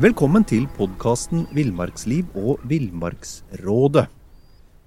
[0.00, 4.06] Velkommen til podkasten Villmarksliv og Villmarksrådet.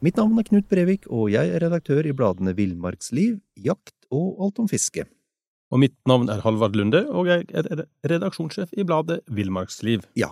[0.01, 4.63] Mitt navn er Knut Brevik, og jeg er redaktør i bladene Villmarksliv, Jakt og Alt
[4.63, 5.05] om fiske.
[5.69, 10.01] Og mitt navn er Halvard Lunde, og jeg er redaksjonssjef i bladet Villmarksliv.
[10.17, 10.31] Ja,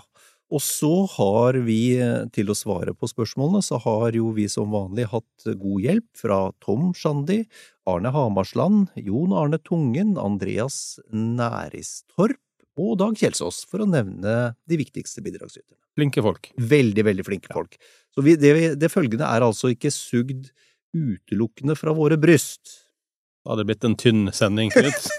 [0.50, 4.74] og så har vi, eh, til å svare på spørsmålene, så har jo vi som
[4.74, 7.46] vanlig hatt god hjelp fra Tom Sjandi,
[7.86, 12.42] Arne Hamarsland, Jon Arne Tungen, Andreas Næristorp
[12.80, 15.80] og Dag Kjelsås, for å nevne de viktigste bidragsyterne.
[15.98, 16.52] Flinke folk.
[16.56, 17.76] Veldig, veldig flinke folk.
[18.16, 20.52] Så vi, det, det følgende er altså ikke sugd
[20.96, 22.78] utelukkende fra våre bryst.
[23.42, 25.10] Da hadde det blitt en tynn sending, Knut.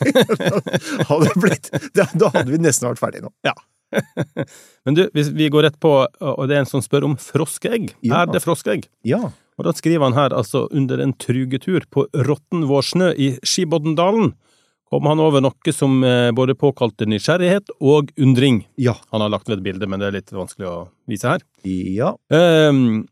[1.97, 3.33] da, da hadde vi nesten vært ferdige nå.
[3.47, 3.55] Ja.
[4.87, 7.93] Men du, hvis vi går rett på, og det er en som spør om froskeegg.
[8.01, 8.23] Ja.
[8.23, 8.87] Er det froskeegg?
[9.07, 9.25] Ja.
[9.59, 14.33] Og da skriver han her altså under en trugetur på Råttenvårsnø i Skiboddendalen
[14.93, 18.59] kom han over noe som eh, både påkalte nysgjerrighet og undring.
[18.77, 18.93] Ja.
[19.15, 20.77] Han har lagt ved et bilde, men det er litt vanskelig å
[21.09, 21.45] vise her.
[21.65, 22.11] Ja.
[22.29, 23.07] Um,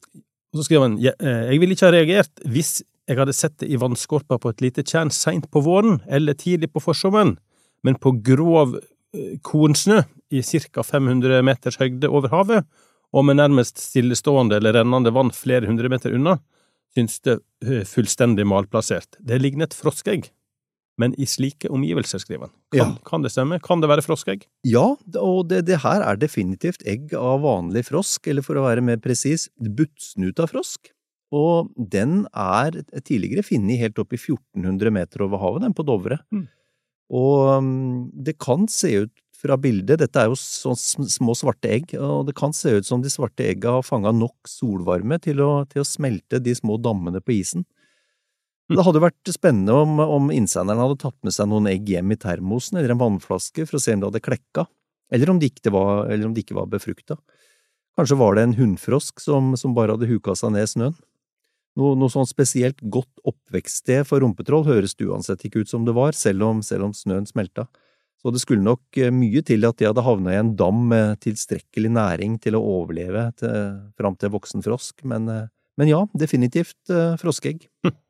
[0.53, 3.79] så skriver han «Jeg- eh, ville ikke ha reagert hvis jeg hadde sett det i
[3.81, 7.37] vannskorpa på et lite tjern seint på våren eller tidlig på forsommeren,
[7.83, 10.85] men på grov eh, kornsnø i ca.
[10.85, 12.69] 500 meters høyde over havet,
[13.11, 16.37] og med nærmest stillestående eller rennende vann flere hundre meter unna,
[16.95, 17.41] synes det
[17.89, 19.17] fullstendig malplassert.
[19.19, 20.29] Det ligner et froskeegg.
[21.01, 22.55] Men i slike omgivelser, skriver han.
[22.75, 22.89] Kan, Ja.
[23.09, 23.57] kan det stemme?
[23.65, 24.45] Kan det være froskeegg?
[24.69, 24.85] Ja,
[25.17, 29.01] og det, det her er definitivt egg av vanlig frosk, eller for å være mer
[29.01, 30.93] presis, buttsnuta frosk.
[31.33, 32.75] Og den er
[33.07, 36.19] tidligere funnet helt opp i 1400 meter over havet, den på Dovre.
[36.35, 36.49] Mm.
[37.11, 37.71] Og
[38.27, 40.77] det kan se ut fra bildet, dette er jo sånn
[41.09, 44.51] små svarte egg, og det kan se ut som de svarte egga har fanga nok
[44.51, 47.65] solvarme til å, til å smelte de små dammene på isen.
[48.71, 52.19] Det hadde vært spennende om, om innsenderen hadde tatt med seg noen egg hjem i
[52.21, 54.67] termosen eller en vannflaske for å se om det hadde klekka,
[55.11, 57.19] eller om det ikke var, eller ikke var befrukta.
[57.99, 60.95] Kanskje var det en hunnfrosk som, som bare hadde huka seg ned snøen.
[61.79, 65.95] Noe, noe sånn spesielt godt oppvekststed for rumpetroll høres det uansett ikke ut som det
[65.97, 67.67] var, selv om, selv om snøen smelta.
[68.21, 71.21] Så det skulle nok eh, mye til at de hadde havna i en dam med
[71.25, 75.49] tilstrekkelig næring til å overleve til, fram til voksen frosk, men, eh,
[75.81, 77.65] men ja, definitivt eh, froskeegg.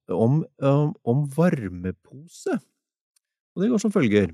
[0.13, 2.57] om, um, om varmepose.
[3.55, 4.31] Og det går som følger.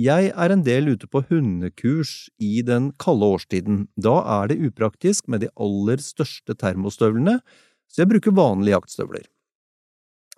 [0.00, 3.84] Jeg er en del ute på hundekurs i den kalde årstiden.
[3.94, 7.38] Da er det upraktisk med de aller største termostøvlene,
[7.86, 9.28] så jeg bruker vanlige jaktstøvler.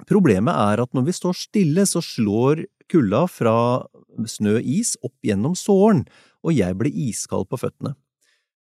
[0.05, 3.56] Problemet er at når vi står stille, så slår kulda fra
[4.28, 6.05] snø og is opp gjennom såren,
[6.44, 7.97] og jeg blir iskald på føttene.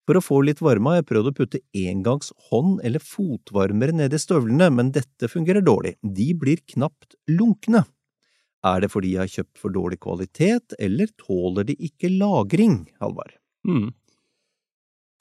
[0.06, 4.14] For å få litt varme har jeg prøvd å putte engangs hånd- eller fotvarmere ned
[4.14, 7.86] i støvlene, men dette fungerer dårlig, de blir knapt lunkne.
[8.66, 13.38] Er det fordi jeg har kjøpt for dårlig kvalitet, eller tåler de ikke lagring, Halvard?
[13.68, 13.94] Mm.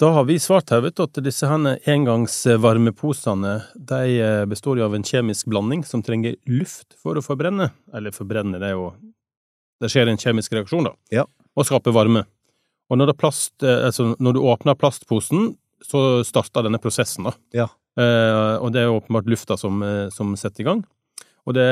[0.00, 4.89] Da har vi svart her, vet du, at disse henne engangsvarmeposene de eh, består jo
[4.89, 7.71] av en kjemisk blanding som trenger luft for å forbrenne.
[7.94, 8.93] Eller forbrenne, det er jo
[9.83, 10.94] Det skjer en kjemisk reaksjon, da.
[11.12, 11.25] Ja.
[11.55, 12.25] Og skaper varme.
[12.92, 15.54] Og når, det plast, eh, altså når du åpner plastposen,
[15.84, 17.34] så starter denne prosessen, da.
[17.54, 17.69] Ja.
[18.00, 20.82] Eh, og det er åpenbart lufta som, eh, som setter i gang.
[21.46, 21.69] Og det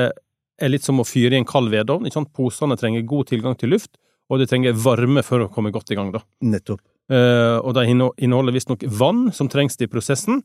[0.62, 2.06] er litt som å fyre i en kald vedovn.
[2.06, 2.32] ikke sant?
[2.36, 3.96] Posene trenger god tilgang til luft,
[4.30, 6.22] og de trenger varme for å komme godt i gang, da.
[6.44, 6.80] Nettopp.
[7.12, 10.42] Eh, og de inneholder visstnok vann som trengs i prosessen.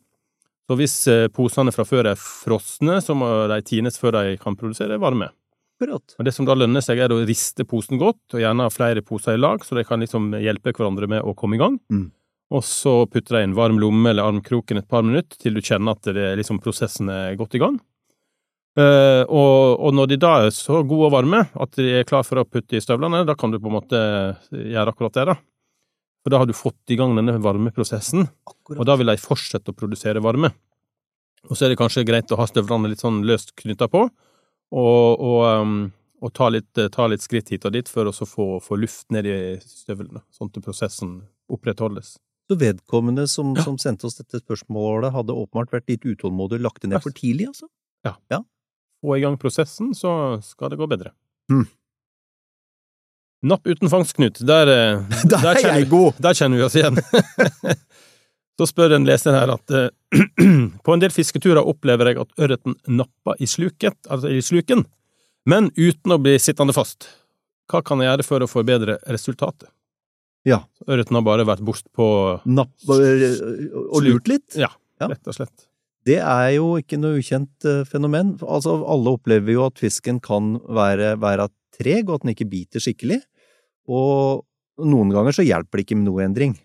[0.67, 4.57] Så hvis eh, posene fra før er frosne, så må de tines før de kan
[4.59, 5.29] produsere varme.
[5.77, 6.15] Akkurat.
[6.17, 9.03] Og Det som da lønner seg, er å riste posen godt, og gjerne ha flere
[9.05, 11.77] poser i lag, så de kan liksom hjelpe hverandre med å komme i gang.
[11.93, 12.07] Mm.
[12.57, 15.61] Og så putter de inn en varm lomme eller armkroken et par minutter til du
[15.61, 17.77] kjenner at det er liksom prosessen er godt i gang.
[18.77, 22.21] Uh, og, og når de da er så gode og varme at de er klar
[22.25, 24.01] for å putte i støvlene, da kan du på en måte
[24.53, 25.37] gjøre akkurat det, da.
[26.23, 28.27] For da har du fått i gang denne varmeprosessen,
[28.75, 30.53] og da vil de fortsette å produsere varme.
[31.47, 34.05] Og så er det kanskje greit å ha støvlene litt sånn løst knytta på,
[34.75, 35.75] og, og, um,
[36.21, 39.29] og ta, litt, ta, litt, skritt hit og dit for å få, få, luft ned
[39.29, 41.19] i støvlene, sånn at prosessen
[41.51, 42.17] opprettholdes.
[42.47, 43.63] Så vedkommende som, ja.
[43.65, 47.15] som, sendte oss dette spørsmålet, hadde åpenbart vært litt utålmodig og lagt det ned for
[47.15, 47.67] tidlig, altså?
[48.07, 48.15] Ja.
[48.31, 48.41] ja.
[49.03, 50.11] Få i gang prosessen, så
[50.45, 51.11] skal det gå bedre.
[51.51, 51.67] Mm.
[53.47, 54.39] Napp uten fangst, Knut.
[54.47, 54.65] Der,
[55.31, 56.15] der, der kjenner!
[56.23, 56.97] Der kjenner vi oss igjen.
[58.57, 59.89] så spør en leser her at uh,
[60.85, 64.85] på en del fisketurer opplever jeg at ørreten napper i, sluket, altså i sluken,
[65.47, 67.09] men uten å bli sittende fast.
[67.67, 69.69] Hva kan jeg gjøre for å forbedre resultatet?
[70.47, 70.61] Ja.
[70.87, 72.07] Ørreten har bare vært bort på
[72.47, 74.55] Napp og lurt litt?
[74.55, 74.71] Ja,
[75.03, 75.67] rett og slett.
[76.07, 78.37] Det er jo ikke noe ukjent uh, fenomen.
[78.39, 82.83] Altså, alle opplever jo at fisken kan være, være treg, og at den ikke biter
[82.83, 83.19] skikkelig.
[83.91, 84.45] Og
[84.87, 86.55] noen ganger så hjelper det ikke med noe endring.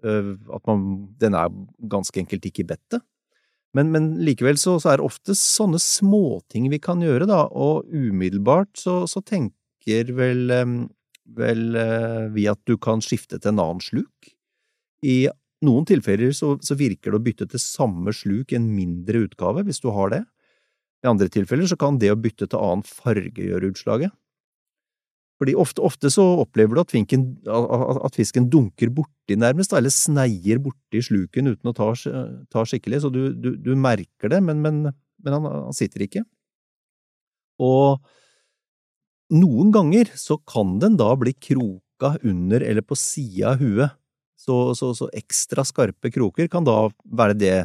[0.00, 0.84] Uh, at man,
[1.20, 1.52] den er
[1.92, 3.04] ganske enkelt ikke i bettet.
[3.76, 7.86] Men, men, likevel så, så, er det ofte sånne småting vi kan gjøre, da, og
[7.92, 10.50] umiddelbart så, så tenker vel
[11.36, 14.32] vel eh, vi at du kan skifte til en annen sluk.
[15.06, 15.28] I
[15.64, 19.64] noen tilfeller så, så, virker det å bytte til samme sluk i en mindre utgave,
[19.66, 20.24] hvis du har det.
[21.04, 24.12] I andre tilfeller så kan det å bytte til annen farge gjøre utslaget.
[25.40, 30.60] Fordi ofte, ofte så opplever du at, finken, at, fisken dunker borti nærmest, eller sneier
[30.60, 31.86] borti sluken uten å ta,
[32.52, 34.82] ta skikkelig, så du, du, du, merker det, men, men,
[35.24, 36.26] men han, han sitter ikke.
[37.64, 38.04] Og
[39.32, 43.96] noen ganger så kan den da bli kroka under eller på sida av huet,
[44.40, 47.56] så, så, så, ekstra skarpe kroker kan da være det,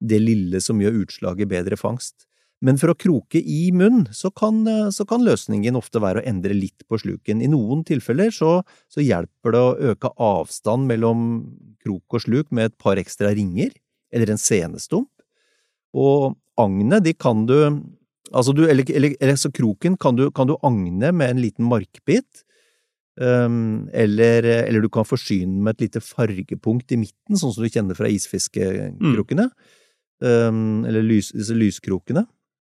[0.00, 2.26] det lille som gjør utslaget bedre fangst.
[2.62, 4.62] Men for å kroke i munn, så kan,
[4.94, 7.42] så kan, løsningen ofte være å endre litt på sluken.
[7.42, 11.24] I noen tilfeller så, så, hjelper det å øke avstand mellom
[11.82, 13.74] krok og sluk med et par ekstra ringer,
[14.14, 15.10] eller en senestump.
[15.92, 17.58] Og agnet, de kan du
[18.32, 21.66] Altså du, eller, eller, eller så kroken kan du, kan du, agne med en liten
[21.68, 22.44] markbit,
[23.20, 27.68] um, eller, eller, du kan forsyne med et lite fargepunkt i midten, sånn som du
[27.68, 30.24] kjenner fra isfiskekrokene, mm.
[30.24, 32.24] um, eller lys, disse lyskrokene.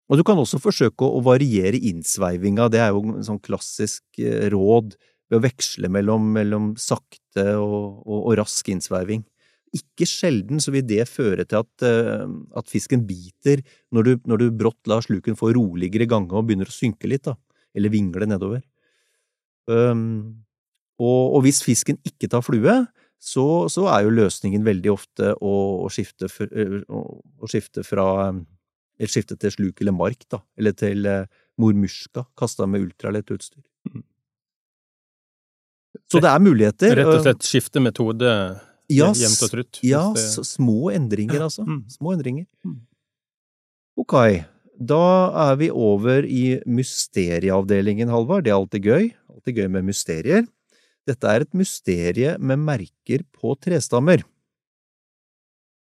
[0.09, 4.47] Og du kan også forsøke å, variere innsveivinga, det er jo en sånn klassisk eh,
[4.53, 4.95] råd
[5.29, 9.21] ved å veksle mellom, mellom sakte og, og, og rask innsveiving.
[9.77, 12.25] Ikke sjelden så vil det føre til at, eh,
[12.57, 13.61] at fisken biter
[13.93, 17.29] når du, når du, brått lar sluken få roligere gange og begynner å synke litt,
[17.29, 17.37] da,
[17.77, 18.63] eller vingle nedover.
[19.69, 20.41] Um,
[20.97, 22.79] og, og, hvis fisken ikke tar flue,
[23.21, 25.53] så, så, er jo løsningen veldig ofte å,
[25.85, 27.03] å, skifte, for, å,
[27.37, 28.07] å skifte, fra
[28.99, 31.25] eller skifte til sluk eller mark, da, eller til uh,
[31.59, 33.63] mormuska kasta med ultralett utstyr.
[33.87, 34.03] Mm.
[36.09, 36.95] Så det er muligheter.
[36.99, 38.29] Rett og slett skifte metode
[38.89, 39.81] ja, jevnt og trutt.
[39.85, 40.45] Ja, det...
[40.47, 41.65] små endringer, altså.
[41.65, 41.83] Mm.
[41.93, 42.47] Små endringer.
[42.65, 42.79] Mm.
[43.99, 44.15] Ok,
[44.79, 45.03] da
[45.49, 48.45] er vi over i mysterieavdelingen, Halvard.
[48.45, 49.09] Det er alltid gøy.
[49.33, 50.47] Alltid gøy med mysterier.
[51.09, 54.23] Dette er et mysterie med merker på trestammer.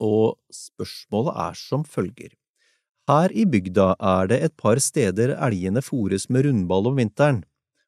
[0.03, 2.33] Og spørsmålet er som følger.
[3.09, 7.41] Her i bygda er det et par steder elgene fôres med rundball om vinteren,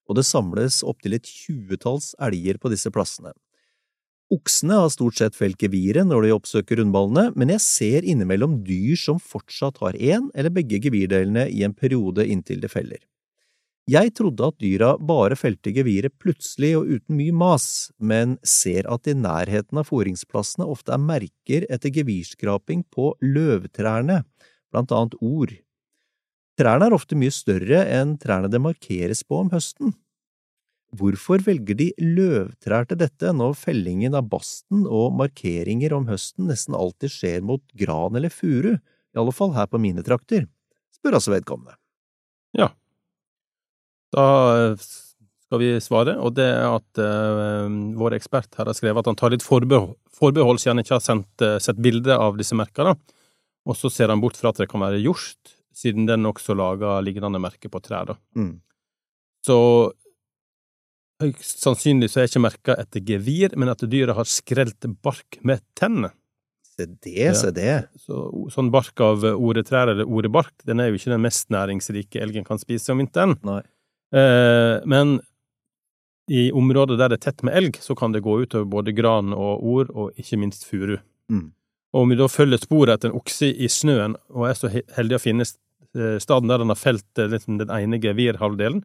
[0.09, 3.31] og det samles opptil et tjuetalls elger på disse plassene.
[4.33, 8.97] Oksene har stort sett felt geviret når de oppsøker rundballene, men jeg ser innimellom dyr
[8.99, 12.99] som fortsatt har én eller begge gevirdelene i en periode inntil de feller.
[13.85, 17.67] Jeg trodde at dyra bare felte geviret plutselig og uten mye mas,
[18.01, 24.23] men ser at i nærheten av fôringsplassene ofte er merker etter gevirskraping på løvtrærne,
[24.75, 25.53] blant annet ord.
[26.59, 29.95] Trærne er ofte mye større enn trærne det markeres på om høsten.
[30.95, 36.77] Hvorfor velger de løvtrær til dette når fellingen av basten og markeringer om høsten nesten
[36.77, 40.45] alltid skjer mot gran eller furu, i alle fall her på mine trakter,
[40.95, 41.75] spør altså vedkommende.
[42.55, 42.69] Ja,
[44.15, 44.25] da
[44.71, 44.85] eh,
[45.45, 47.67] skal vi svare, og det er at uh,
[47.99, 51.03] vår ekspert her har skrevet at han tar litt forbehold, forbehold siden han ikke har
[51.05, 52.95] sendt, uh, sett bilde av disse merkene,
[53.65, 57.03] og så ser han bort fra at det kan være hjort, siden den også lager
[57.03, 58.15] lignende merker på trær.
[58.37, 58.59] Mm.
[59.45, 59.57] Så
[61.23, 65.61] Høyst sannsynlig så er ikke merka etter gevir, men at dyret har skrelt bark med
[65.79, 66.09] tennene.
[66.75, 67.75] Se det, se det.
[68.03, 72.43] Så, sånn bark av oretrær eller orebark, den er jo ikke den mest næringsrike elgen
[72.43, 73.37] kan spise om vinteren.
[74.11, 75.15] Eh, men
[76.27, 79.31] i områder der det er tett med elg, så kan det gå utover både gran
[79.31, 80.97] og or, og ikke minst furu.
[81.31, 81.53] Mm.
[81.95, 85.21] Og om vi da følger sporet etter en okse i snøen, og er så heldige
[85.21, 88.83] å finne eh, staden der den har felt eh, liksom den ene gevirhalvdelen,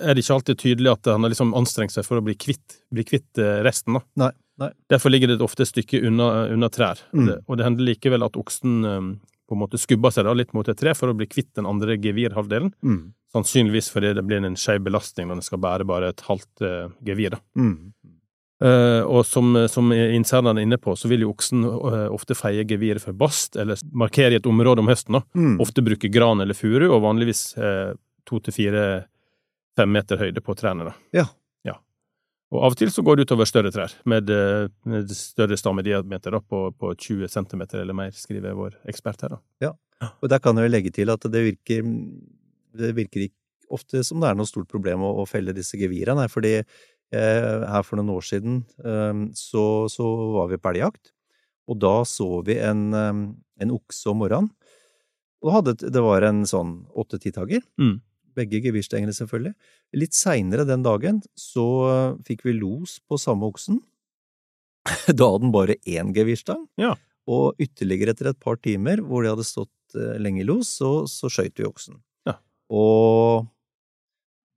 [0.00, 2.82] er det ikke alltid tydelig at han har liksom anstrengt seg for å bli kvitt,
[2.92, 3.96] bli kvitt eh, resten.
[3.96, 4.04] da.
[4.26, 4.70] Nei, Nei.
[4.92, 7.00] Derfor ligger det ofte et stykke unna, unna trær.
[7.16, 7.26] Mm.
[7.26, 9.08] Det, og det hender likevel at oksen um,
[9.48, 11.68] på en måte skubber seg da litt mot et tre for å bli kvitt den
[11.68, 12.74] andre gevirhalvdelen.
[12.84, 12.98] Mm.
[13.32, 16.92] Sannsynligvis fordi det blir en skeiv belastning når den skal bære bare et halvt uh,
[17.06, 17.38] gevir.
[17.38, 17.40] da.
[17.56, 17.94] Mm.
[18.64, 23.00] Eh, og som, som er inne på, så vil jo oksen uh, ofte feie geviret
[23.00, 25.22] for bast, eller markere i et område om høsten.
[25.32, 25.56] Mm.
[25.64, 27.94] Ofte bruke gran eller furu, og vanligvis eh,
[28.28, 30.92] to til fire-fem meter høyde på trærne.
[31.16, 31.24] Ja.
[31.64, 31.78] ja.
[32.52, 34.28] Og av og til så går det utover større trær, med,
[34.84, 39.38] med større stammediameter da, på, på 20 cm eller mer, skriver vår ekspert her.
[39.38, 39.72] da.
[40.20, 41.88] Og der kan jeg legge til at det virker,
[42.76, 43.36] det virker ikke
[43.70, 46.58] ofte som det er noe stort problem å, å felle disse gevirene, fordi
[47.16, 51.10] her for noen år siden eh, så, så var vi på elgjakt,
[51.70, 53.18] og da så vi en, eh,
[53.64, 54.50] en okse om morgenen.
[55.40, 57.64] Og hadde, det var en sånn åtte-titager.
[57.80, 58.00] Mm.
[58.36, 59.56] begge gevirstengene selvfølgelig.
[59.98, 63.80] Litt seinere den dagen så eh, fikk vi los på samme oksen.
[65.18, 66.62] Da hadde den bare én gevirstang.
[66.80, 66.94] Ja.
[67.30, 71.08] Og ytterligere etter et par timer hvor de hadde stått eh, lenge i los, så,
[71.10, 71.98] så skøyt vi oksen.
[72.28, 72.38] Ja.
[72.70, 73.50] Og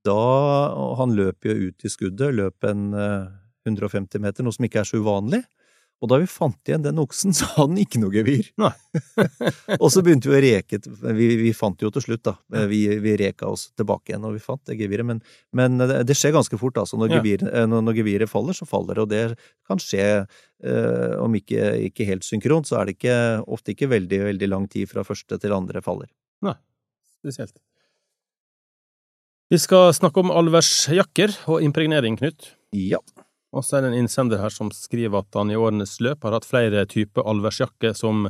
[0.04, 3.26] da Han løp jo ut i skuddet, løp en eh,
[3.68, 5.42] 150 meter, noe som ikke er så uvanlig.
[6.02, 8.50] Og da vi fant igjen den oksen, så hadde den ikke noe gevir.
[9.80, 10.80] Og så begynte vi å reke
[11.16, 12.34] Vi, vi fant det jo til slutt, da.
[12.68, 15.06] Vi, vi reka oss tilbake igjen, og vi fant det geviret.
[15.08, 15.22] Men,
[15.56, 16.98] men det, det skjer ganske fort, altså.
[17.00, 17.22] Når, Ja.
[17.22, 19.04] gevir, eh, når, når geviret faller, så faller det.
[19.06, 19.22] Og det
[19.70, 20.08] kan skje,
[20.66, 23.16] eh, om ikke, ikke helt synkront, så er det ikke,
[23.56, 26.10] ofte ikke veldig, veldig lang tid fra første til andre faller.
[26.44, 26.58] Nei,
[27.22, 27.56] Spesielt.
[29.54, 32.48] Vi skal snakke om allværsjakker og impregnering, Knut.
[32.74, 32.98] Ja.
[33.54, 36.34] Og så er det en innsender her som skriver at han i årenes løp har
[36.34, 38.24] hatt flere typer allværsjakker som,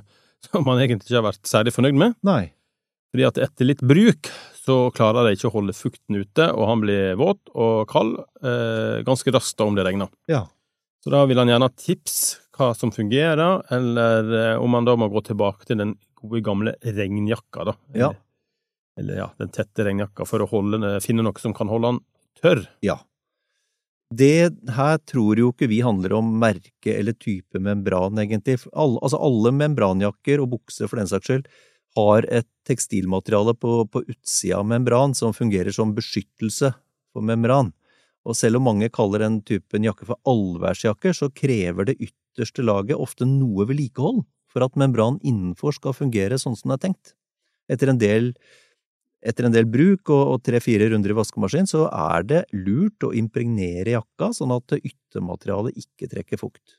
[0.45, 2.19] som han egentlig ikke har vært særlig fornøyd med.
[2.29, 2.51] Nei.
[3.15, 4.29] Fordi at etter litt bruk
[4.67, 9.01] så klarer de ikke å holde fukten ute, og han blir våt og kald eh,
[9.09, 10.13] ganske raskt om det regner.
[10.29, 10.43] Ja.
[11.01, 12.19] Så da vil han gjerne ha tips
[12.59, 16.77] hva som fungerer, eller eh, om han da må gå tilbake til den gode gamle
[16.85, 17.79] regnjakka, da.
[17.97, 18.13] Ja.
[19.01, 22.01] Eller, ja, den tette regnjakka, for å holde, finne noe som kan holde han
[22.41, 22.63] tørr.
[22.85, 23.01] Ja.
[24.15, 28.61] Det her tror jo ikke vi handler om merke eller type membran, egentlig.
[28.71, 31.49] Alle, altså alle membranjakker og bukser, for den saks skyld,
[31.99, 36.73] har et tekstilmateriale på, på utsida av membran som fungerer som beskyttelse
[37.15, 37.73] for membran.
[38.25, 42.99] Og selv om mange kaller den typen jakke for allværsjakker, så krever det ytterste laget
[43.01, 47.15] ofte noe vedlikehold for at membran innenfor skal fungere sånn som det er tenkt.
[47.71, 48.33] Etter en del
[49.25, 53.97] etter en del bruk og, tre-fire runder i vaskemaskin, så er det lurt å impregnere
[53.97, 56.79] jakka sånn at yttermaterialet ikke trekker fukt.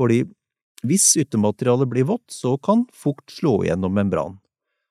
[0.00, 0.22] Fordi
[0.84, 4.40] hvis yttermaterialet blir vått, så kan fukt slå gjennom membranen.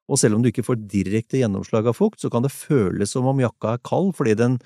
[0.09, 3.27] Og selv om du ikke får direkte gjennomslag av fukt, så kan det føles som
[3.29, 4.57] om jakka er kald, fordi den,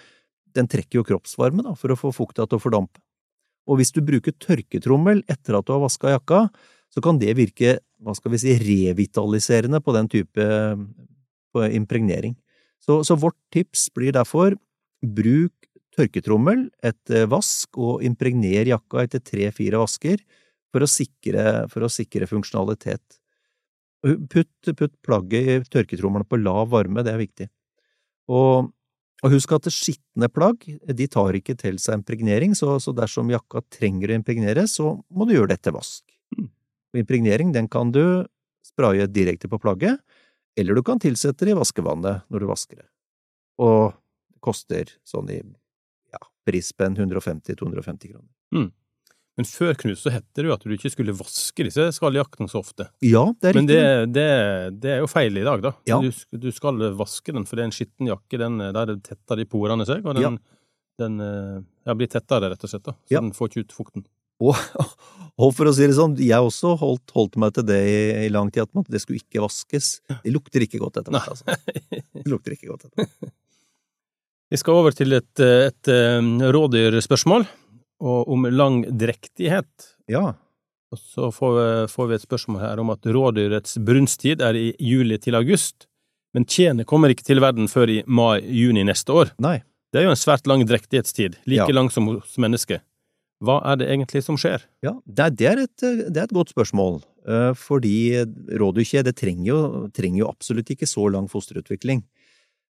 [0.55, 3.03] den trekker jo kroppsvarme da, for å få fukta til å fordampe.
[3.67, 6.47] Og hvis du bruker tørketrommel etter at du har vaska jakka,
[6.93, 10.47] så kan det virke, hva skal vi si, revitaliserende på den type
[11.57, 12.37] på impregnering.
[12.83, 14.55] Så, så vårt tips blir derfor
[15.01, 15.53] bruk
[15.97, 20.21] tørketrommel etter vask og impregner jakka etter tre–fire vasker
[20.73, 23.19] for å sikre, for å sikre funksjonalitet.
[24.05, 27.47] Putt, putt plagget i tørketrommelen på lav varme, det er viktig.
[28.29, 28.69] Og,
[29.23, 33.63] og husk at skitne plagg de tar ikke til seg impregnering, så, så dersom jakka
[33.73, 36.03] trenger å impregneres, så må du gjøre det etter vask.
[36.37, 36.49] Mm.
[36.93, 38.03] Og impregnering den kan du
[38.67, 39.97] spraye direkte på plagget,
[40.57, 42.87] eller du kan tilsette det i vaskevannet når du vasker det.
[43.61, 43.93] Og
[44.33, 48.71] det koster sånn i ja, brispen 150–250 kroner.
[49.37, 52.57] Men før, Knut, så het det jo at du ikke skulle vaske disse skalljaktene så
[52.63, 52.87] ofte.
[53.05, 53.75] Ja, det er Men riktig.
[53.77, 55.71] det, det, det er jo feil i dag, da.
[55.85, 55.99] Ja.
[56.01, 56.09] Du,
[56.41, 58.39] du skal vaske den, for det er en skitten jakke.
[58.41, 60.39] Den, der tetter de porene seg, og den,
[60.97, 62.87] den eh, ja, blir tettere, rett og slett.
[62.89, 62.95] da.
[63.05, 63.21] Så Ja.
[63.21, 64.07] den får ikke ut fukten.
[64.43, 64.53] Og,
[65.41, 68.31] og for å si det sånn, jeg også holdt, holdt meg til det i, i
[68.33, 69.97] lang tid, at det skulle ikke vaskes.
[70.23, 71.57] Det lukter ikke godt etter hvert, altså.
[72.17, 73.33] Det lukter ikke godt etter hvert.
[74.51, 77.43] Vi skal over til et, et, et, eh, rådyrspørsmål,
[78.07, 79.89] og om lang drektighet.
[80.07, 80.29] Ja.
[80.93, 84.69] Og så får vi, får vi et spørsmål her om at rådyrets brunsttid er i
[84.79, 85.89] juli til august,
[86.31, 89.33] men tjenet kommer ikke til verden før i mai-juni neste år.
[89.43, 89.57] Nei.
[89.91, 91.75] Det er jo en svært lang drektighetstid, like Ja.
[91.75, 92.85] lang som hos mennesket.
[93.43, 94.63] Hva er det egentlig som skjer?
[94.85, 97.97] Ja, det er, det er, et, det er et godt spørsmål, eh, fordi
[98.57, 99.59] rådyrkje trenger jo,
[99.93, 102.01] trenger jo absolutt ikke så lang fosterutvikling.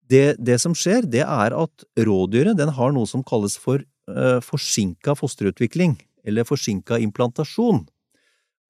[0.08, 3.80] Det, det som skjer, det er at rådyret har noe som kalles for
[4.10, 5.96] uh, forsinka fosterutvikling,
[6.28, 7.86] eller forsinka implantasjon.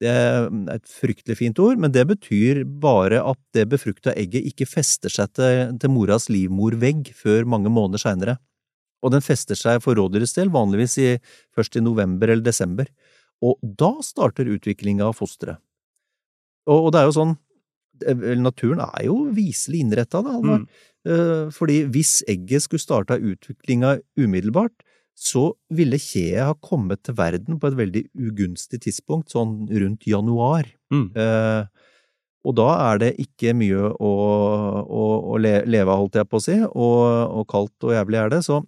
[0.03, 4.69] Det er et fryktelig fint ord, men det betyr bare at det befrukta egget ikke
[4.69, 8.39] fester seg til, til moras livmorvegg før mange måneder seinere.
[9.05, 11.09] Og den fester seg for rådyrets del vanligvis i,
[11.55, 12.89] først i november eller desember.
[13.45, 15.61] og da starter utviklinga av fosteret.
[16.65, 17.35] Og, og det er jo sånn
[18.43, 20.65] Naturen er jo viselig innretta, da, Halvard.
[20.65, 20.89] Mm.
[21.07, 24.75] Eh, Fordi hvis egget skulle starta utviklinga umiddelbart,
[25.15, 30.67] så ville kjeet ha kommet til verden på et veldig ugunstig tidspunkt, sånn rundt januar.
[30.91, 31.07] Mm.
[31.15, 31.93] Eh,
[32.45, 34.13] og da er det ikke mye å,
[34.83, 36.99] å, å leve av, holdt jeg på å si, og,
[37.31, 38.43] og kaldt og jævlig er det.
[38.49, 38.59] Så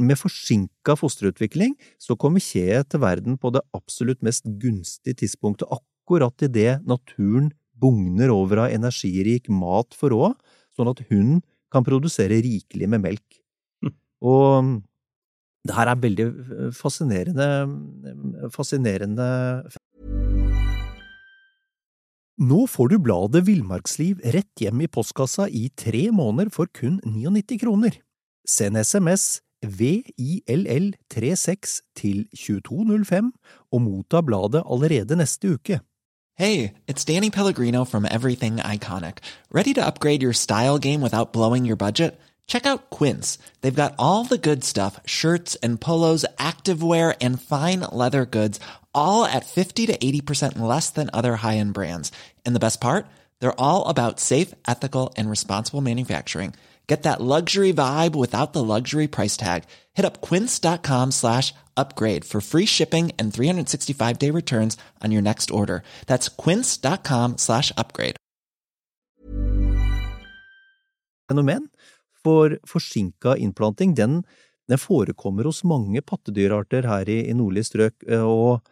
[0.00, 6.46] med forsinka fosterutvikling så kommer kjeet til verden på det absolutt mest gunstige tidspunktet, akkurat
[6.46, 10.34] idet naturen bugner over av energirik mat for råd,
[10.74, 11.38] sånn at hun
[11.72, 13.40] kan produsere rikelig med melk.
[14.24, 14.82] Og
[15.64, 16.28] det her er veldig
[16.76, 17.48] fascinerende,
[18.52, 19.28] fascinerende
[22.34, 27.60] Nå får du bladet Villmarksliv rett hjem i postkassa i tre måneder for kun 99
[27.62, 28.00] kroner.
[28.42, 33.32] Send SMS VILL36 til 2205
[33.72, 35.80] og motta bladet allerede neste uke.
[36.36, 39.18] Hey, it's Danny Pellegrino from Everything Iconic.
[39.52, 42.18] Ready to upgrade your style game without blowing your budget?
[42.46, 43.38] Check out Quince.
[43.60, 48.58] They've got all the good stuff shirts and polos, activewear, and fine leather goods,
[48.92, 52.10] all at 50 to 80% less than other high end brands.
[52.44, 53.06] And the best part?
[53.40, 56.54] They're all about safe, ethical, and responsible manufacturing.
[56.86, 59.64] Get that luxury vibe without the luxury price tag.
[59.94, 65.50] Hit up quince.com slash upgrade for free shipping and 365 day returns on your next
[65.50, 65.82] order.
[66.06, 68.16] That's quince.com slash upgrade.
[71.28, 71.68] fenomen,
[72.24, 74.22] for forsinka innplanting, den,
[74.68, 78.64] den forekommer hos mange pattedyrarter her i, i nordlige strøk, eh, og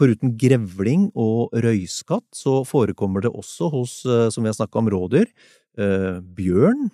[0.00, 4.90] foruten grevling og røyskatt, så forekommer det også hos, eh, som vi har snakka om,
[4.92, 5.30] rådyr,
[5.78, 6.90] eh, bjørn,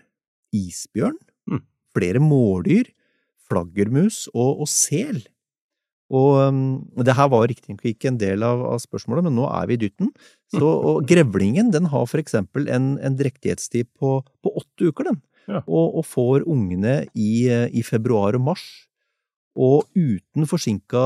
[0.57, 1.19] isbjørn,
[1.51, 1.63] Mm.
[1.97, 2.91] flere mårdyr,
[3.49, 5.23] flaggermus og, og sel.
[6.11, 6.61] Og um,
[7.07, 9.81] det her var riktignok ikke en del av, av spørsmålet, men nå er vi i
[9.85, 10.11] dytten.
[10.51, 15.21] Så, og grevlingen den har for eksempel en, en drektighetstid på, på åtte uker, den.
[15.51, 15.63] Ja.
[15.67, 18.67] Og, og får ungene i, eh, i februar og mars.
[19.59, 21.05] Og uten forsinka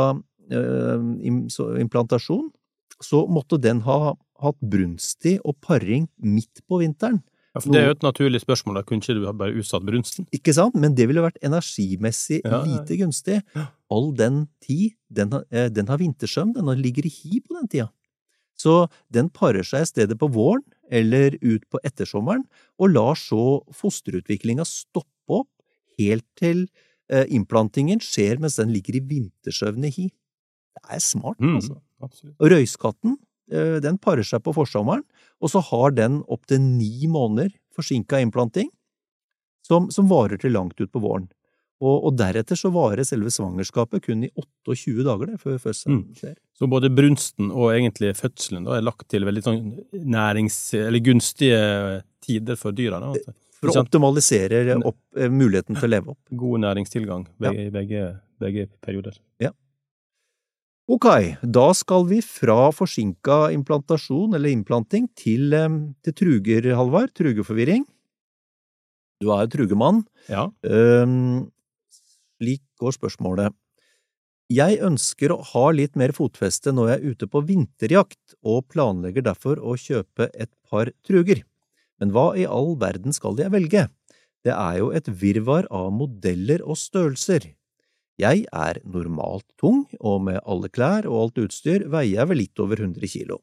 [0.52, 1.07] eh,
[1.80, 2.50] implantasjon,
[3.04, 7.22] så måtte den ha hatt brunstig og paring midt på vinteren.
[7.55, 10.27] Ja, for det er jo et naturlig spørsmål, da kunne ikke du bare utsatt brunsten?
[10.35, 10.75] Ikke sant?
[10.75, 13.43] Men det ville vært energimessig Ja, lite gunstig.
[13.90, 17.69] All den tid, den, har- eh, den har vintersøvn, den ligger i hi på den
[17.69, 17.90] tida.
[18.59, 22.45] Så den parer seg i stedet på våren eller ut på ettersommeren,
[22.79, 25.49] og lar så fosterutviklinga stoppe opp
[25.99, 26.67] helt til
[27.11, 30.07] eh, innplantingen skjer mens den ligger i vintersøvn i hi.
[30.75, 31.79] Det er smart, Mm, altså.
[32.03, 32.35] absolutt.
[32.40, 33.17] Og Røyskatten,
[33.50, 35.02] den parer seg på forsommeren,
[35.42, 38.70] og så har den opptil ni måneder forsinka innplanting,
[39.66, 41.26] som, som varer til langt ut på våren.
[41.85, 44.30] Og, og deretter så varer selve svangerskapet kun i
[44.64, 46.14] 28 dager det, før fødselen Mm.
[46.16, 46.35] skjer.
[46.57, 49.59] Så både brunsten og egentlig fødselen da er lagt til veldig sånn
[49.92, 50.59] nærings...
[50.78, 51.59] eller gunstige
[52.24, 53.00] tider for dyra.
[53.02, 53.11] da.
[53.12, 53.35] Altså.
[53.59, 56.20] For å optimalisere opp, eh, muligheten til å leve opp.
[56.30, 58.07] God næringstilgang begge, i begge,
[58.40, 59.18] begge perioder.
[60.85, 61.07] Ok,
[61.40, 65.55] da skal vi fra forsinka implantasjon eller implanting til,
[66.05, 67.14] til truger, Halvard.
[67.16, 67.87] Trugeforvirring.
[69.25, 70.03] Du er trugemann.
[70.29, 70.51] Ja.
[72.37, 73.57] Slik går spørsmålet.
[74.53, 79.25] Jeg ønsker å ha litt mer fotfeste når jeg er ute på vinterjakt, og planlegger
[79.25, 81.40] derfor å kjøpe et par truger.
[81.97, 83.87] Men hva i all verden skal jeg velge?
[84.44, 87.55] Det er jo et virvar av modeller og størrelser.
[88.20, 92.61] Jeg er normalt tung, og med alle klær og alt utstyr veier jeg vel litt
[92.62, 93.40] over 100 kilo.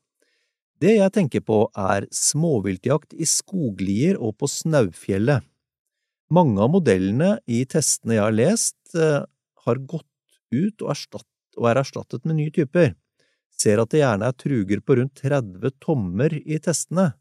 [0.81, 5.43] Det jeg tenker på er småviltjakt i skoglier og på Snaufjellet.
[6.31, 9.25] Mange av modellene i testene jeg har lest, eh,
[9.65, 10.07] har gått
[10.55, 11.27] ut og, erstatt,
[11.59, 12.95] og er erstattet med nye typer.
[13.51, 17.13] Ser at det gjerne er truger på rundt 30 tommer i testene.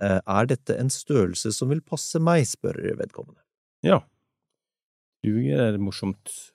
[0.00, 3.42] Eh, Er dette en størrelse som vil passe meg, spør vedkommende.
[3.82, 4.00] ja.
[5.24, 6.52] Truger er morsomt.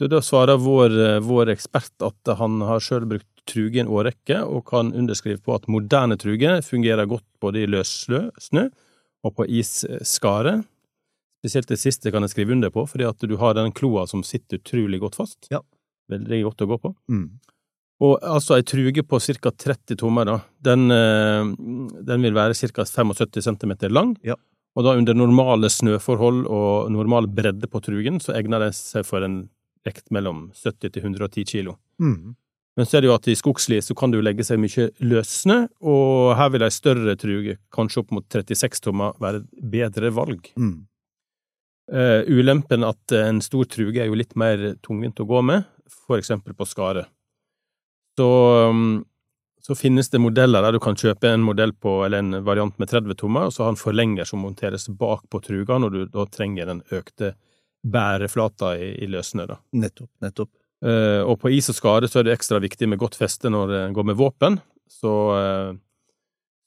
[0.00, 4.38] Da, da svarer vår, eh, vår ekspert at han har sjøl brukt truge en årrekke,
[4.46, 8.68] og kan underskrive på at moderne truge fungerer godt både i løs snø
[9.26, 10.60] og på isskare.
[11.40, 14.24] Spesielt det siste kan jeg skrive under på, fordi at du har den kloa som
[14.24, 15.48] sitter utrolig godt fast.
[15.52, 15.60] Ja.
[16.10, 16.94] Veldig godt å gå på.
[17.12, 17.26] Mm.
[18.00, 19.52] Og altså ei truge på ca.
[19.52, 21.52] 30 tommer, da, den, eh,
[22.08, 22.84] den vil være ca.
[22.88, 24.16] 75 cm lang.
[24.24, 24.36] Ja.
[24.78, 29.24] Og da under normale snøforhold og normal bredde på trugen, så egner den seg for
[29.26, 29.42] en
[29.86, 31.76] vekt mellom 70 til 110 kilo.
[32.02, 32.36] Mm.
[32.78, 34.86] Men så er det jo at i skogsli så kan det jo legge seg mye
[35.02, 40.12] løssnø, og her vil ei større truge, kanskje opp mot 36 tommer, være et bedre
[40.16, 40.52] valg.
[40.56, 40.78] Mm.
[41.90, 45.66] Uh, ulempen at en stor truge er jo litt mer tungvint å gå med,
[46.06, 47.08] for eksempel på skare.
[48.16, 48.28] så,
[48.70, 49.02] um,
[49.60, 52.88] så finnes det modeller der du kan kjøpe en modell på, eller en variant med
[52.88, 56.24] 30 tommer, og så har en forlenger som monteres bak på truga når du da
[56.30, 57.34] trenger den økte
[57.82, 59.46] bæreflata i, i løsene.
[59.48, 59.60] da.
[59.72, 60.50] Nettopp, nettopp.
[60.84, 63.72] Eh, og på is og skade så er det ekstra viktig med godt feste når
[63.72, 64.58] det går med våpen.
[64.90, 65.72] Så, eh,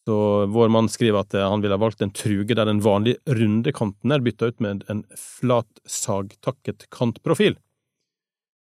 [0.07, 0.17] så
[0.53, 3.73] vår mann skriver at eh, han ville ha valgt en truge der den vanlige runde
[3.75, 7.57] kanten er bytta ut med en flat sagtakket kantprofil.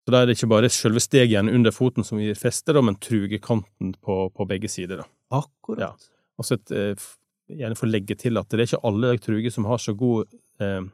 [0.07, 2.95] Så da er det ikke bare selve stegjernet under foten som gir feste, da, men
[3.03, 5.03] trugekanten på, på begge sider.
[5.03, 5.09] da.
[5.35, 5.83] Akkurat.
[5.83, 6.21] Ja.
[6.39, 7.09] Og så et, eh,
[7.59, 10.31] gjerne få legge til at det er ikke alle truger som har så god
[10.63, 10.87] eh,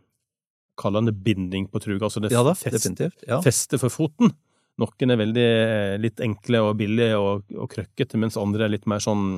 [0.83, 2.91] kallende binding på truga, altså det Ja da, fest.
[3.29, 3.39] Ja.
[3.45, 4.35] feste for foten.
[4.81, 8.87] Noen er veldig eh, litt enkle og billige og, og krøkkete, mens andre er litt
[8.91, 9.37] mer sånn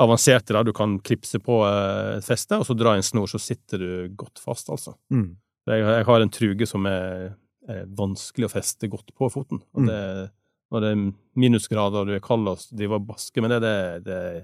[0.00, 0.54] avanserte.
[0.56, 0.62] da.
[0.64, 3.82] Du kan klipse på eh, et feste, og så dra i en snor, så sitter
[3.82, 4.94] du godt fast, altså.
[5.12, 5.34] Mm.
[5.68, 7.34] Jeg, jeg har en truge som er,
[7.68, 9.60] er vanskelig å feste godt på foten.
[9.76, 10.30] Og Mm.
[10.70, 11.00] når det er
[11.42, 14.40] minusgrader og du er kald og driver og basker med det, det, det er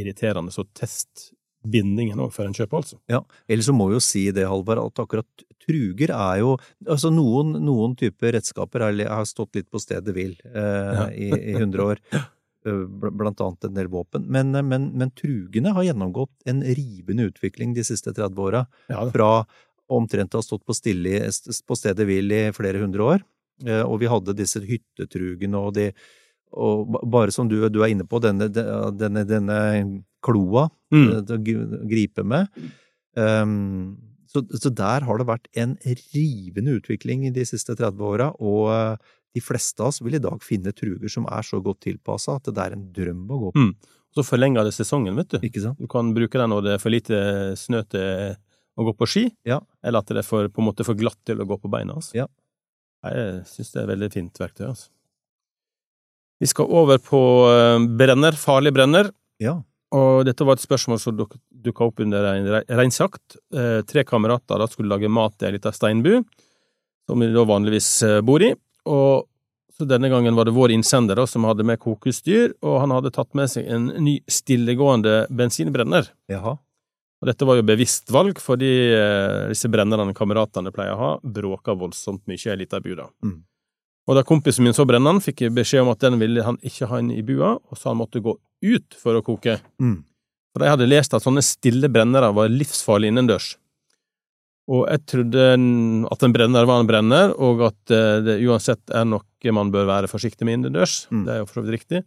[0.00, 0.50] irriterende.
[0.52, 1.30] Så test
[1.64, 2.98] bindingen før en kjøper, altså.
[3.10, 6.54] Ja, ellers så må vi jo si det, Halvard, at akkurat truger er jo
[6.86, 11.06] Altså, noen, noen typer redskaper er, har stått litt på stedet hvil eh, Ja.
[11.10, 12.02] i, i 100 år,
[12.68, 14.26] eh, blant annet en del våpen.
[14.28, 18.66] Men, eh, men, men trugene har gjennomgått en rivende utvikling de siste 30 åra.
[18.92, 19.30] Ja, Fra
[19.92, 21.26] omtrent å ha stått på, stille,
[21.68, 23.24] på stedet hvil i flere hundre år,
[23.66, 25.90] eh, og vi hadde disse hyttetrugene og de
[26.54, 29.58] og bare som du, du er inne på, denne, denne, denne
[30.24, 31.08] kloa Mm.
[31.10, 31.38] eh, å
[31.90, 32.46] gripe med.
[33.16, 33.96] Um,
[34.30, 35.76] så, så der har det vært en
[36.14, 38.96] rivende utvikling de siste 30 åra, og eh,
[39.34, 42.50] de fleste av oss vil i dag finne truger som er så godt tilpassa at
[42.54, 43.64] det er en drøm å gå på.
[43.64, 43.74] Mm.
[44.14, 45.40] Så forlenger det sesongen, vet du.
[45.42, 45.78] Ikke sant?
[45.82, 47.18] Du kan bruke den når det er for lite
[47.58, 48.36] snø til
[48.78, 49.58] å gå på ski, Ja.
[49.82, 51.96] eller at det er for, på en måte for glatt til å gå på beina.
[51.98, 52.14] Altså.
[52.22, 52.28] Ja.
[53.04, 54.68] Jeg syns det er et veldig fint verktøy.
[54.70, 54.90] Altså.
[56.42, 57.20] Vi skal over på
[57.50, 59.10] eh, brenner, farlig brenner.
[59.42, 59.58] Ja.
[59.94, 63.36] Og dette var et spørsmål som duk- dukka opp under en re- reinsjakt.
[63.54, 66.24] Eh, tre kamerater da skulle lage mat i ei lita steinbu,
[67.08, 68.50] som de da vanligvis eh, bor i.
[68.90, 69.28] Og
[69.74, 73.10] så denne gangen var det vår innsender da, som hadde med kokusdyr, og han hadde
[73.14, 76.10] tatt med seg en ny stillegående bensinbrenner.
[76.30, 76.58] Jaha.
[77.22, 81.74] Og dette var jo bevisst valg, fordi eh, disse brennerne kameratene pleier å ha, bråka
[81.78, 83.06] voldsomt mye i ei lita bu, da.
[83.24, 83.38] Mm.
[84.04, 86.88] Og da kompisen min så brenneren, fikk jeg beskjed om at den ville han ikke
[86.90, 89.56] ha inn i bua, og så han måtte gå ut for å koke.
[89.80, 90.02] Mm.
[90.54, 93.54] For jeg hadde lest at sånne stille brennere var livsfarlige innendørs.
[94.70, 95.46] Og jeg trodde
[96.08, 99.88] at en brenner var en brenner, og at eh, det uansett er noe man bør
[99.90, 101.02] være forsiktig med innendørs.
[101.12, 101.24] Mm.
[101.26, 102.04] Det er jo for så vidt riktig.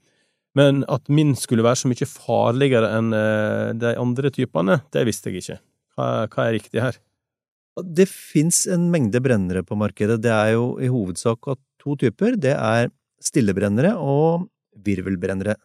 [0.58, 5.30] Men at min skulle være så mye farligere enn eh, de andre typene, det visste
[5.30, 5.60] jeg ikke.
[5.98, 6.98] Hva, hva er riktig her?
[7.86, 10.22] Det fins en mengde brennere på markedet.
[10.24, 12.38] Det er jo i hovedsak av to typer.
[12.40, 12.90] Det er
[13.22, 14.48] stillebrennere og
[14.86, 15.58] virvelbrennere.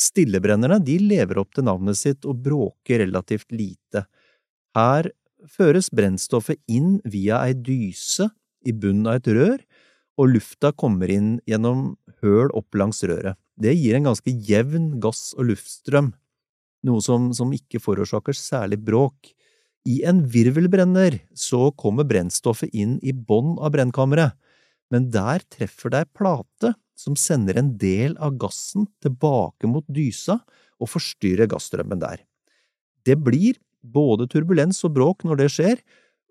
[0.00, 4.06] Stillebrennerne de lever opp til navnet sitt og bråker relativt lite.
[4.76, 5.10] Her
[5.50, 8.30] føres brennstoffet inn via ei dyse
[8.64, 9.60] i bunnen av et rør,
[10.20, 13.38] og lufta kommer inn gjennom høl opp langs røret.
[13.58, 16.12] Det gir en ganske jevn gass- og luftstrøm,
[16.86, 19.32] noe som, som ikke forårsaker særlig bråk.
[19.88, 24.36] I en virvelbrenner så kommer brennstoffet inn i bånn av brennkammeret,
[24.92, 30.38] men der treffer det ei plate som sender en del av gassen tilbake mot dysa
[30.78, 32.22] og forstyrrer gassstrømmen der.
[33.02, 35.80] Det blir både turbulens og bråk når det skjer,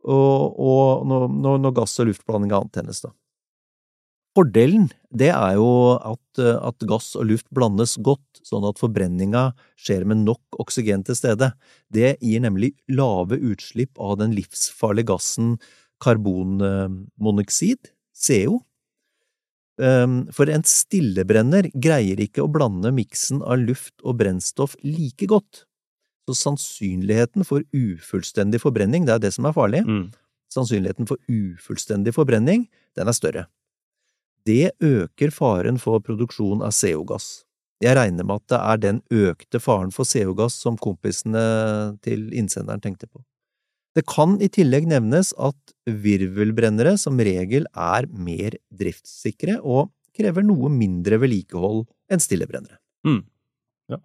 [0.08, 3.12] og, og når, når, når gass- og luftblandinga antennes, da.
[4.38, 9.50] Fordelen det er jo at, eh, at gass og luft blandes godt, sånn at forbrenninga
[9.76, 11.52] skjer med nok oksygen til stede.
[11.92, 15.58] Det gir nemlig lave utslipp av den livsfarlige gassen
[16.02, 18.62] karbonmonoksid, CO.
[19.82, 25.66] Um, For en stillebrenner greier ikke å blande miksen av luft og brennstoff like godt,
[26.30, 30.12] så sannsynligheten for ufullstendig forbrenning, det er det som er farlig, Mm.
[30.54, 33.48] sannsynligheten for ufullstendig forbrenning, den er større.
[34.48, 37.44] Det øker faren for produksjon av CO-gass.
[37.82, 41.42] Jeg regner med at det er den økte faren for CO-gass som kompisene
[42.06, 43.24] til innsenderen tenkte på.
[43.98, 50.70] Det kan i tillegg nevnes at virvelbrennere som regel er mer driftssikre og krever noe
[50.72, 52.78] mindre vedlikehold enn stillebrennere.
[53.08, 53.24] Mm.
[53.92, 54.00] Ja.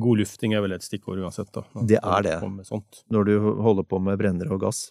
[0.00, 1.64] God lufting er vel et stikkord uansett, da.
[1.86, 2.36] Det er det.
[3.14, 3.34] når du
[3.64, 4.88] holder på med brennere og gass.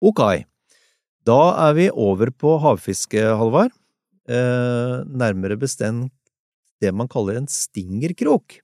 [0.00, 0.22] Ok,
[1.28, 3.74] da er vi over på havfiske, Halvard.
[4.30, 6.12] Eh, nærmere bestemt
[6.80, 8.60] det man kaller en stingerkrok.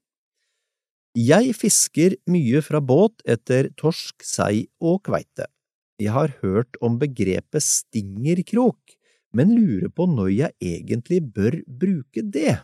[1.17, 5.49] Jeg fisker mye fra båt etter torsk, sei og kveite.
[6.01, 8.97] Jeg har hørt om begrepet stingerkrok,
[9.37, 12.59] men lurer på når jeg egentlig bør bruke det.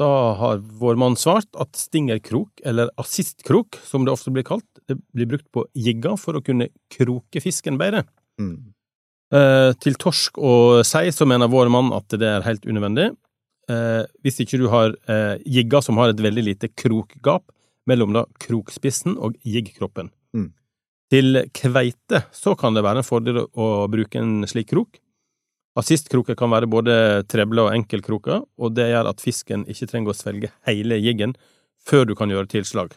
[0.00, 4.96] Da har vår mann svart at stingerkrok, eller assistkrok som det ofte blir kalt, det
[5.12, 8.06] blir brukt på jigga for å kunne kroke fisken bedre.
[8.40, 8.72] Mm.
[9.32, 13.10] Eh, til torsk og sei så mener vår mann at det er helt unødvendig.
[13.70, 17.44] Eh, hvis ikke du har eh, jigga som har et veldig lite krokgap
[17.88, 20.10] mellom da krokspissen og jiggkroppen.
[20.36, 20.50] Mm.
[21.12, 25.00] Til kveite så kan det være en fordel å bruke en slik krok.
[25.78, 26.94] Assistkroker kan være både
[27.32, 31.32] treble og enkelkroker, og det gjør at fisken ikke trenger å svelge hele jiggen
[31.82, 32.92] før du kan gjøre tilslag.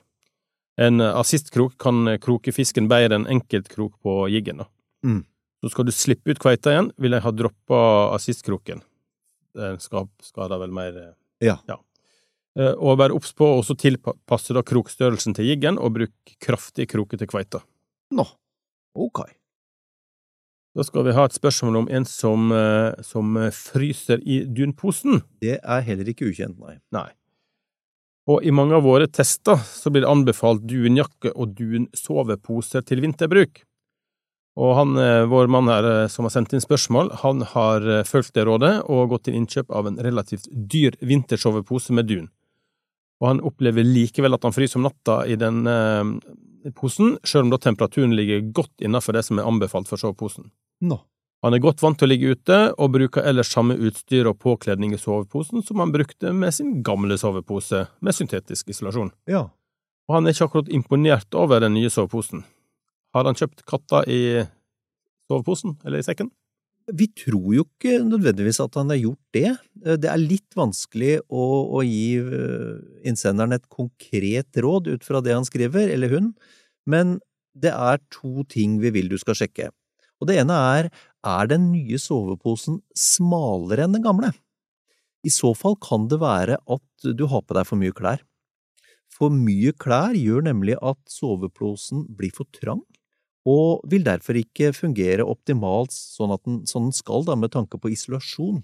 [0.76, 4.66] En assistkrok kan kroke fisken bedre enn enkeltkrok på jiggen.
[5.08, 5.22] Mm.
[5.64, 7.80] Så skal du slippe ut kveita igjen, vil jeg ha droppa
[8.18, 8.84] assistkroken.
[9.56, 11.58] Den skader vel mer Ja.
[11.68, 11.80] Ja.
[12.60, 17.18] Eh, Og vær obs på å tilpasse da krokstørrelsen til jiggen, og bruk kraftig kroke
[17.18, 17.64] til kveita.
[18.12, 18.28] Nå,
[18.96, 19.24] ok.
[20.76, 25.22] Da skal vi ha et spørsmål om en som, eh, som fryser i dunposen.
[25.42, 26.80] Det er heller ikke ukjent, nei.
[26.92, 27.10] Nei.
[28.26, 33.62] Og i mange av våre tester så blir det anbefalt dunjakke og dunsoveposer til vinterbruk.
[34.56, 38.04] Og han, eh, vår mann her eh, som har sendt inn spørsmål, han har eh,
[38.08, 42.30] fulgt det rådet og gått til innkjøp av en relativt dyr vintersovepose med dun.
[43.22, 47.52] Og han opplever likevel at han fryser om natta i den eh, posen, sjøl om
[47.54, 50.50] da temperaturen ligger godt innenfor det som er anbefalt for soveposen.
[50.82, 51.00] Nå.
[51.46, 54.96] Han er godt vant til å ligge ute, og bruker ellers samme utstyr og påkledning
[54.96, 59.12] i soveposen som han brukte med sin gamle sovepose med syntetisk isolasjon.
[59.30, 59.44] Ja.
[60.10, 62.42] Og han er ikke akkurat imponert over den nye soveposen.
[63.14, 64.42] Har han kjøpt katta i
[65.30, 66.32] soveposen, eller i sekken?
[66.94, 69.54] Vi tror jo ikke nødvendigvis at han har gjort det.
[69.86, 71.46] Eh, Det er litt vanskelig å,
[71.78, 76.34] å gi eh, innsenderen et konkret råd ut fra det han skriver, eller hun,
[76.86, 77.20] men
[77.58, 79.72] det er to ting vi vil du skal sjekke.
[80.22, 80.90] Og det ene er,
[81.26, 84.32] er den nye soveposen smalere enn den gamle?
[85.26, 88.22] I så fall kan det være at du har på deg for mye klær.
[89.12, 92.84] For mye klær gjør nemlig at soveposen blir for trang,
[93.46, 97.92] og vil derfor ikke fungere optimalt sånn, den, sånn den skal da, med tanke på
[97.94, 98.64] isolasjon.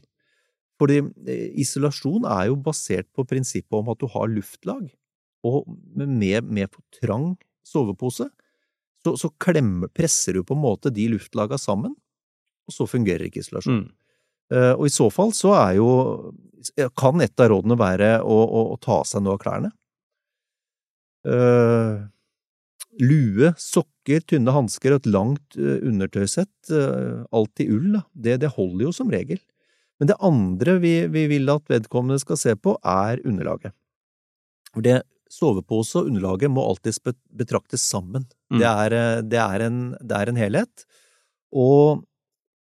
[0.81, 0.97] Fordi
[1.29, 4.89] eh, isolasjon er jo basert på prinsippet om at du har luftlag,
[5.45, 7.35] og med, med for trang
[7.65, 8.27] sovepose,
[9.05, 11.95] så, så klemmer, presser du på en måte de luftlaga sammen,
[12.67, 13.83] og så fungerer ikke isolasjon.
[13.83, 13.89] Mm.
[14.51, 15.91] Uh, Og i så fall så er jo
[16.99, 19.71] Kan et av rådene være å, å, å ta av seg noe av klærne?
[21.25, 22.03] Uh,
[23.01, 28.03] lue, sokker, tynne hansker og et langt uh, undertøysett, uh, alt i ull, da.
[28.13, 29.41] Det, det holder jo som regel.
[30.01, 33.73] Men det andre vi, vi vil at vedkommende skal se på, er underlaget.
[34.73, 38.27] For det sovepose og underlaget må alltid betraktes sammen.
[38.51, 38.59] Mm.
[38.59, 40.85] Det, er, eh, det, er en, det er en helhet.
[41.51, 42.03] Og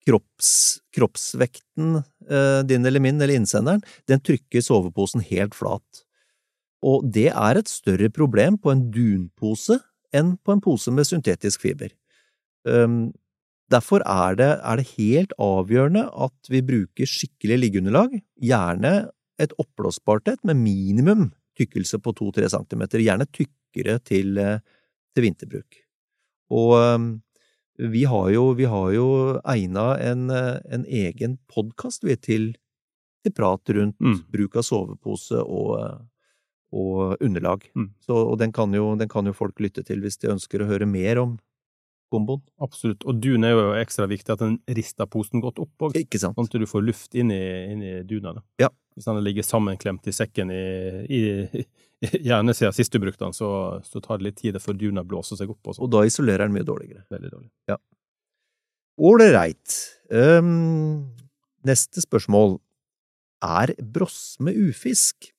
[0.06, 0.52] kropps,
[0.96, 6.04] kroppsvekten eh, din eller min eller innsenderen, den trykker soveposen helt flat.
[6.80, 9.76] Og det er et større problem på en dunpose
[10.16, 11.92] enn på en pose med syntetisk fiber.
[13.70, 18.94] Derfor er det, er det helt avgjørende at vi bruker skikkelig liggeunderlag, gjerne
[19.40, 24.60] et oppblåsbart et med minimum tykkelse på to–tre centimeter, gjerne tykkere til, eh,
[25.14, 25.80] til vinterbruk.
[26.50, 27.10] Og um,
[27.80, 29.08] vi har jo, vi har jo
[29.48, 32.54] egna en, eh, en egen podkast til,
[33.24, 34.24] til prat rundt Mm.
[34.30, 35.98] bruk av sovepose og, eh,
[36.72, 37.70] og underlag.
[37.74, 37.90] Mm.
[38.00, 40.68] Så, og den kan, jo, den kan jo folk lytte til hvis de ønsker å
[40.68, 41.38] høre mer om
[42.12, 42.42] komboen.
[42.62, 43.04] Absolutt.
[43.08, 46.56] Og dun er jo ekstra viktig at den rister posen godt opp òg, sånn at
[46.58, 48.34] du får luft inn i, inn i duna.
[48.36, 48.44] Da.
[48.66, 48.70] Ja.
[48.96, 50.62] Hvis den ligger sammenklemt i sekken i,
[51.06, 51.64] i,
[52.28, 53.50] gjerne siden sist du brukte den, så,
[53.86, 55.86] så tar det litt tid før duna blåser seg opp og sånn.
[55.86, 57.06] Og da isolerer den mye dårligere.
[57.12, 57.50] Veldig dårlig.
[57.70, 57.78] Ja.
[59.00, 59.76] Ålreit.
[60.12, 61.10] Um,
[61.66, 62.58] neste spørsmål.
[63.40, 65.30] Er brosme ufisk?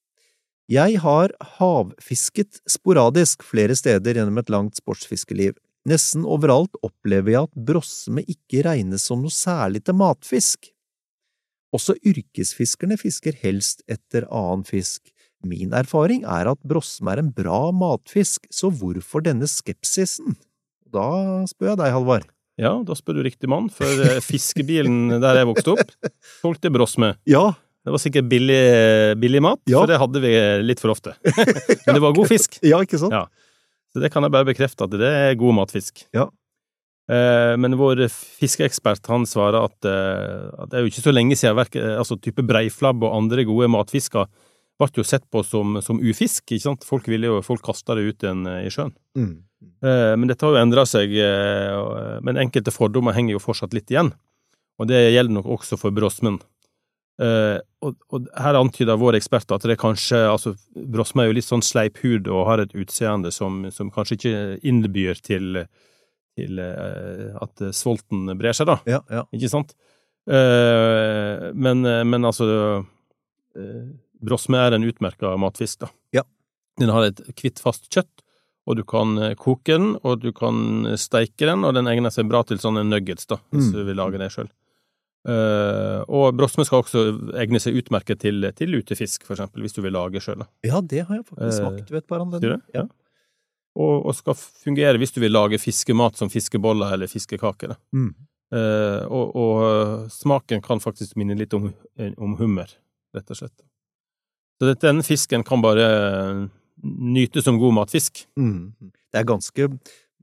[0.72, 5.58] Jeg har havfisket sporadisk flere steder gjennom et langt sportsfiskeliv.
[5.90, 10.70] Nesten overalt opplever jeg at brosme ikke regnes som noe særlig til matfisk.
[11.74, 15.08] Også yrkesfiskerne fisker helst etter annen fisk.
[15.48, 20.36] Min erfaring er at brosme er en bra matfisk, så hvorfor denne skepsisen?
[20.92, 21.08] Da
[21.50, 22.28] spør jeg deg, Halvard.
[22.62, 25.94] Ja, da spør du riktig mann, for eh, fiskebilen der jeg vokste opp,
[26.44, 27.16] solgte brosme.
[27.26, 28.60] Ja, Det var sikkert billig,
[29.18, 29.80] billig mat, Ja.
[29.82, 31.16] for det hadde vi litt for ofte.
[31.88, 32.60] Men det var god fisk.
[32.62, 33.16] Ja, ikke sant?
[33.16, 33.24] Ja.
[33.92, 36.06] Så det kan jeg bare bekrefte at det er god matfisk.
[36.16, 36.30] Ja.
[37.12, 41.36] Eh, Men vår fiskeekspert han svarer at, eh, at det er jo ikke så lenge
[41.36, 44.30] siden verke, altså type breiflabb og andre gode matfisker
[44.82, 46.86] ble jo sett på som, som ufisk, ikke sant?
[46.88, 48.94] Folk ville jo, folk kasta det ut igjen eh, i sjøen.
[49.18, 49.36] Mm.
[49.84, 53.92] Eh, Men dette har jo endra seg, eh, men enkelte fordommer henger jo fortsatt litt
[53.94, 54.14] igjen.
[54.82, 56.40] Og det gjelder nok også for brosmen.
[57.22, 61.46] Eh, og, og, her antyder våre eksperter at det kanskje altså Brosme er jo litt
[61.48, 64.34] sånn sleip hud og har et utseende som, som kanskje ikke
[64.72, 65.60] innbyr til,
[66.40, 68.80] til eh, at svolten brer seg, da.
[68.90, 69.26] Ja, ja.
[69.38, 69.76] Ikke sant?
[70.30, 72.48] Eh, men, men altså
[74.22, 75.90] Brosme er en utmerka matfisk, da.
[76.16, 76.24] Ja.
[76.80, 78.24] Den har et hvitt, fast kjøtt,
[78.70, 82.44] og du kan koke den, og du kan steike den, og den egner seg bra
[82.48, 83.74] til sånne nuggets, da, hvis Mm.
[83.76, 84.48] du vil lage det sjøl.
[85.22, 87.02] Og brosme skal også
[87.38, 90.42] egne seg utmerket til, til lutefisk, for eksempel, hvis du vil lage sjøl.
[90.66, 92.62] ja, det har jeg faktisk Eh, smakt ved et par anledninger.
[92.74, 92.88] Ja.
[93.78, 97.76] Og, og skal fungere hvis du vil lage fiskemat som fiskeboller eller fiskekaker.
[97.94, 98.14] Mm.
[98.52, 101.70] Uh, og, og smaken kan faktisk minne litt om,
[102.18, 102.74] om hummer,
[103.16, 103.62] rett og slett.
[104.60, 105.86] Så denne fisken kan bare
[106.84, 108.26] nytes som god matfisk.
[108.38, 108.74] Mm.
[108.82, 109.70] Det er ganske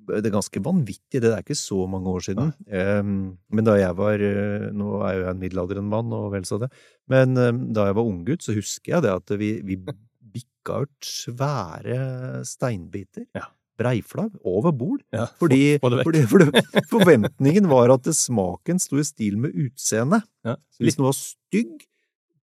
[0.08, 2.52] det er ganske vanvittig, det er ikke så mange år siden.
[2.66, 6.46] Um, men da jeg var eh, Nå er jo jeg en middelaldrende mann, og vel
[6.48, 6.70] så det.
[7.10, 11.10] Men um, da jeg var unggutt, så husker jeg det at vi, vi bikka ut
[11.12, 12.00] svære
[12.48, 13.28] steinbiter.
[13.36, 13.48] Ja.
[13.78, 15.04] Breiflabb over bord.
[15.14, 16.50] Ja, Fordi, fordi, fordi
[16.90, 20.26] forventningen var at smaken sto i stil med utseendet.
[20.44, 20.56] Ja.
[20.82, 21.86] Hvis den var stygg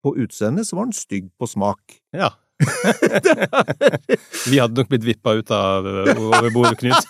[0.05, 1.97] på utseendet, så var den stygg på smak.
[2.15, 2.31] Ja.
[4.49, 7.09] Vi hadde nok blitt vippa ut av over bordet, Knut.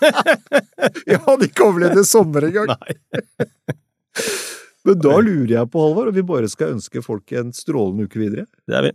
[1.10, 2.72] Jeg hadde ikke overlevd en sommer engang!
[2.72, 2.96] Nei.
[4.86, 8.20] Men da lurer jeg på, Halvor, og vi bare skal ønske folk en strålende uke
[8.22, 8.46] videre.
[8.70, 8.92] Det er vi.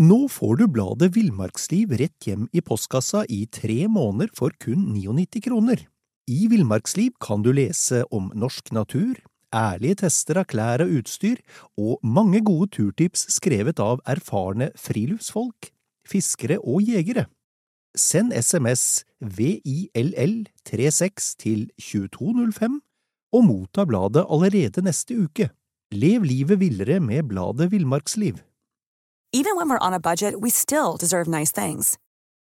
[0.00, 5.42] Nå får du bladet Villmarksliv rett hjem i postkassa i tre måneder for kun 99
[5.44, 5.82] kroner.
[6.30, 9.18] I Villmarksliv kan du lese om norsk natur,
[9.54, 11.36] ærlige tester av klær og utstyr,
[11.78, 15.70] og mange gode turtips skrevet av erfarne friluftsfolk,
[16.08, 17.26] fiskere og jegere.
[17.96, 22.80] Send SMS VILL36 til 2205
[23.32, 25.50] og motta bladet allerede neste uke.
[25.90, 28.34] Lev livet villere med bladet Villmarksliv.
[29.32, 31.98] Even when we're on a budget, we still deserve nice things.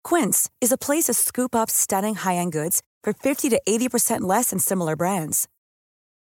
[0.03, 4.49] Quince is a place to scoop up stunning high-end goods for 50 to 80% less
[4.49, 5.47] than similar brands.